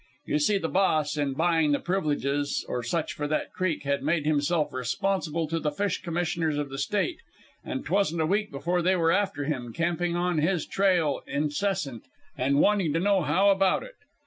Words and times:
You 0.25 0.39
see, 0.39 0.57
the 0.57 0.67
Boss, 0.67 1.15
in 1.15 1.33
buying 1.35 1.73
the 1.73 1.79
privileges 1.79 2.65
or 2.67 2.81
such 2.81 3.13
for 3.13 3.27
that 3.27 3.51
creek, 3.53 3.83
had 3.83 4.01
made 4.01 4.25
himself 4.25 4.73
responsible 4.73 5.47
to 5.49 5.59
the 5.59 5.69
Fish 5.69 6.01
Commissioners 6.01 6.57
of 6.57 6.69
the 6.71 6.79
State, 6.79 7.19
and 7.63 7.85
'twasn't 7.85 8.19
a 8.19 8.25
week 8.25 8.49
before 8.49 8.81
they 8.81 8.95
were 8.95 9.11
after 9.11 9.45
him, 9.45 9.71
camping 9.73 10.15
on 10.15 10.39
his 10.39 10.65
trail 10.65 11.21
incessant, 11.27 12.01
and 12.35 12.59
wanting 12.59 12.93
to 12.93 12.99
know 12.99 13.21
how 13.21 13.51
about 13.51 13.83
it. 13.83 13.93